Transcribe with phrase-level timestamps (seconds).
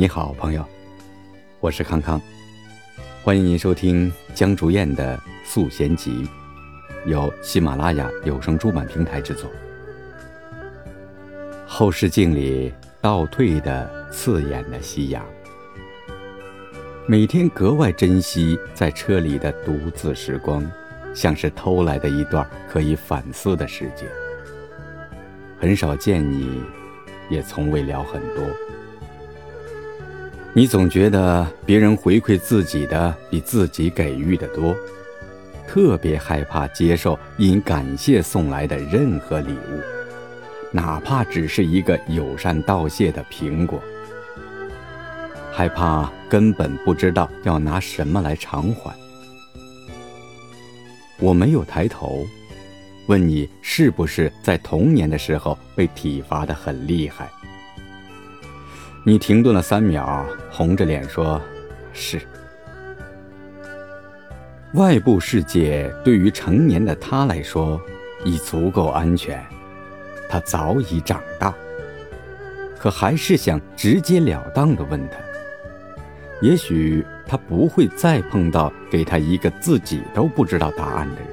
[0.00, 0.64] 你好，朋友，
[1.58, 2.22] 我是康康，
[3.24, 6.24] 欢迎您收听江竹燕的《素贤集》，
[7.10, 9.50] 由喜马拉雅有声出版平台制作。
[11.66, 15.26] 后视镜里倒退的刺眼的夕阳，
[17.08, 20.64] 每天格外珍惜在车里的独自时光，
[21.12, 24.08] 像是偷来的一段可以反思的时间。
[25.58, 26.62] 很少见你，
[27.28, 28.46] 也从未聊很多。
[30.58, 34.76] 你总觉得别人回馈自己的比自己给予的多，
[35.68, 39.80] 特别害怕接受因感谢送来的任何礼物，
[40.72, 43.80] 哪怕只是一个友善道谢的苹果。
[45.52, 48.92] 害怕根本不知道要拿什么来偿还。
[51.20, 52.26] 我没有抬头，
[53.06, 57.30] 问你是不是在童年的时候被体罚的很厉害？
[59.04, 61.40] 你停顿了三秒，红着脸说
[61.94, 62.20] ：“是。”
[64.74, 67.80] 外部世界对于成年的他来说
[68.22, 69.42] 已足够安全，
[70.28, 71.54] 他早已长大。
[72.78, 75.16] 可还是想直截了当的问他：
[76.42, 81.30] 也许他不会再碰到给他一个自己都不知道答案的人，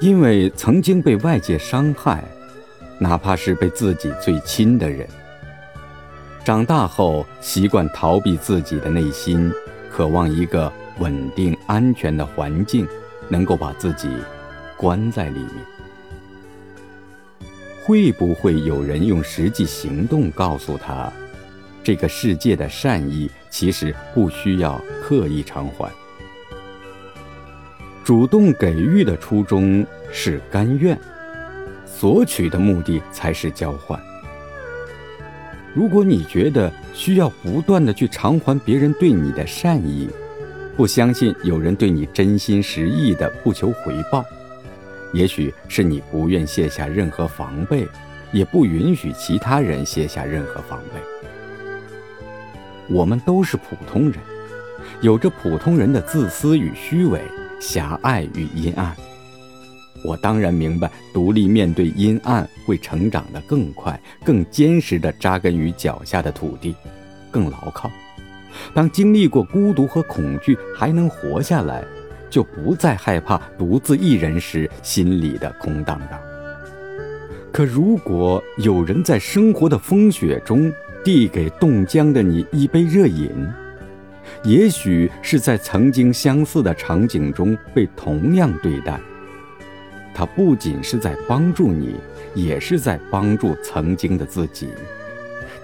[0.00, 2.24] 因为曾经被外界伤害，
[2.98, 5.06] 哪怕是被自己最亲的人。
[6.44, 9.52] 长大后，习惯逃避自己的内心，
[9.88, 12.84] 渴望一个稳定、安全的环境，
[13.28, 14.08] 能够把自己
[14.76, 15.50] 关在里面。
[17.84, 21.12] 会不会有人用实际行动告诉他，
[21.84, 25.92] 这个世界的善意其实不需要刻意偿还？
[28.02, 30.98] 主动给予的初衷是甘愿，
[31.86, 33.96] 索取的目的才是交换。
[35.74, 40.08] 如果你觉得需要不断的去偿还别人对你的善意，
[40.76, 44.24] 不相信有人对你真心实意的不求回报，
[45.14, 47.88] 也许是你不愿卸下任何防备，
[48.32, 51.00] 也不允许其他人卸下任何防备。
[52.88, 54.18] 我们都是普通人，
[55.00, 57.22] 有着普通人的自私与虚伪，
[57.58, 58.94] 狭隘与阴暗。
[60.04, 66.74] 我当然明白，独立面对阴暗会成长得更快，更坚实地扎根于脚下的土地，
[67.30, 67.90] 更牢靠。
[68.74, 71.84] 当经历过孤独和恐惧还能活下来，
[72.28, 76.20] 就不再害怕独自一人时心里的空荡荡。
[77.52, 80.72] 可如果有人在生活的风雪中
[81.04, 83.30] 递给冻僵的你一杯热饮，
[84.42, 88.98] 也许是在曾经相似的场景中被同样对待。
[90.14, 91.96] 他不仅是在帮助你，
[92.34, 94.68] 也是在帮助曾经的自己。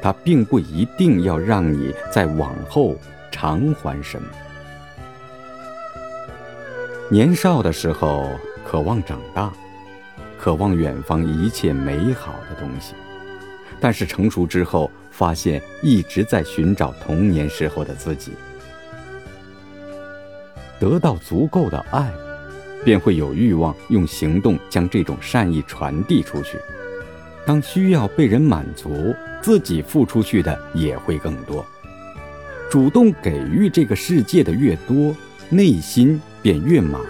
[0.01, 2.97] 他并不一定要让你在往后
[3.31, 4.29] 偿还什么。
[7.11, 8.29] 年少的时候，
[8.65, 9.53] 渴望长大，
[10.39, 12.95] 渴望远方一切美好的东西；
[13.81, 18.33] 但是成熟之后，发现一直在寻找童年时候的自己。
[20.79, 22.09] 得到足够的爱。
[22.85, 26.59] 便会有欲望用行动将这种善意传递出去。
[27.47, 31.65] 当需要被人满足，自己付出去的也会更多。
[32.71, 35.15] 主动给予这个世界的越多，
[35.49, 37.01] 内心便越满。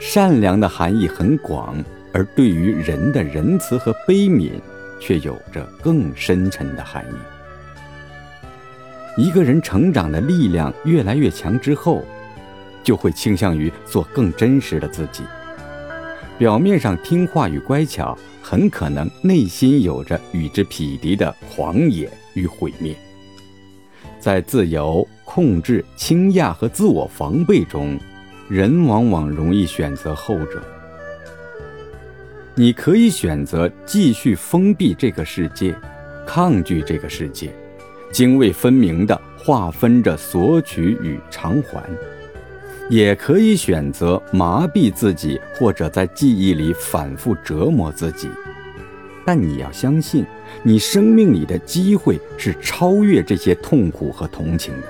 [0.00, 1.76] 善良的含义很广，
[2.12, 4.50] 而对于人的仁慈和悲悯，
[5.00, 7.04] 却有着更深沉的含
[9.16, 9.22] 义。
[9.22, 12.04] 一个人成长的力量越来越强之后。
[12.88, 15.22] 就会倾向于做更真实的自己。
[16.38, 22.96] 表面上听话与乖巧，很可能内心有着与之匹敌的狂野与毁灭。
[24.18, 27.98] 在自由、控制、倾轧和自我防备中，
[28.48, 30.62] 人往往容易选择后者。
[32.54, 35.74] 你可以选择继续封闭这个世界，
[36.26, 37.52] 抗拒这个世界，
[38.10, 41.82] 泾渭分明地划分着索取与偿还。
[42.88, 48.28] 也可以选择麻痹自己，或者在记忆里反复折磨自己。
[49.26, 50.24] 但你要相信，
[50.62, 54.88] 你生命里的机会是超越这些痛苦和同情的。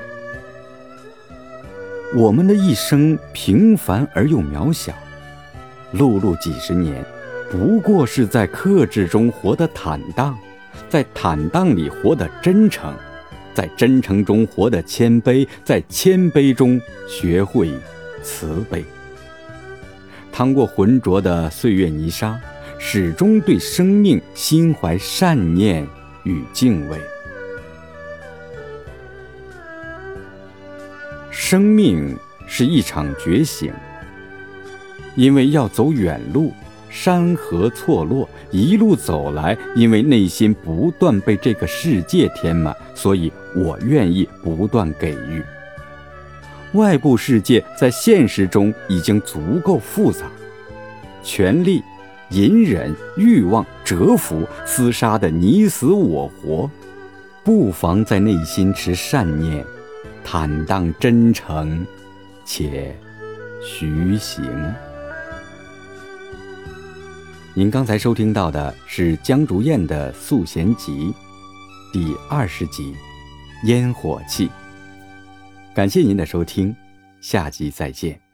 [2.14, 4.92] 我们的一生平凡而又渺小，
[5.94, 7.04] 碌碌几十年，
[7.50, 10.38] 不过是在克制中活得坦荡，
[10.88, 12.94] 在坦荡里活得真诚。
[13.54, 17.70] 在真诚中活得谦卑，在谦卑中学会
[18.22, 18.84] 慈悲。
[20.32, 22.38] 趟过浑浊的岁月泥沙，
[22.78, 25.86] 始终对生命心怀善念
[26.24, 26.98] 与敬畏。
[31.30, 32.16] 生命
[32.46, 33.72] 是一场觉醒。
[35.16, 36.54] 因为要走远路。
[36.90, 45.42] 山河错落，一路走来，因为内心不断被这个世界填满，所以我愿意不断给予。
[46.72, 50.26] 外部世界在现实中已经足够复杂，
[51.22, 51.82] 权力、
[52.30, 56.70] 隐忍、欲望、蛰伏、厮杀的你死我活，
[57.42, 59.64] 不妨在内心持善念，
[60.22, 61.86] 坦荡真诚，
[62.44, 62.94] 且
[63.62, 64.44] 徐行。
[67.58, 71.12] 您刚才收听到的是江竹燕的《素弦集》
[71.92, 72.94] 第二十集
[73.66, 74.46] 《烟火气》。
[75.74, 76.72] 感谢您的收听，
[77.20, 78.27] 下集再见。